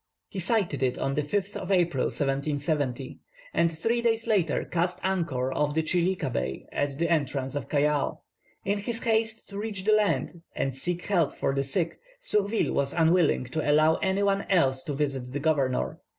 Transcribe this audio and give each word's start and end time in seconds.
He 0.29 0.39
sighted 0.39 0.81
it 0.81 0.97
on 0.97 1.13
the 1.13 1.21
5th 1.21 1.55
of 1.55 1.71
April, 1.71 2.05
1770, 2.05 3.19
and 3.53 3.71
three 3.71 4.01
days 4.01 4.25
later 4.25 4.65
cast 4.65 4.99
anchor 5.03 5.53
off 5.53 5.75
the 5.75 5.83
Chilica 5.83 6.31
Bar 6.31 6.67
at 6.71 6.97
the 6.97 7.07
entrance 7.07 7.53
of 7.53 7.69
Callao. 7.69 8.21
In 8.65 8.79
his 8.79 9.03
haste 9.03 9.47
to 9.49 9.59
reach 9.59 9.83
the 9.83 9.91
land, 9.93 10.41
and 10.55 10.73
seek 10.75 11.03
help 11.03 11.35
for 11.35 11.53
his 11.53 11.71
sick, 11.71 11.99
Surville 12.19 12.73
was 12.73 12.93
unwilling 12.93 13.43
to 13.43 13.61
allow 13.69 13.97
any 13.97 14.23
one 14.23 14.43
else 14.49 14.83
to 14.85 14.93
visit 14.93 15.31
the 15.33 15.39
governor. 15.39 15.99